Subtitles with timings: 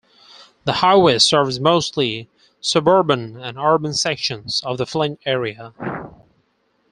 [0.63, 2.27] The highway serves mostly
[2.59, 5.75] suburban and urban sections of the Flint area.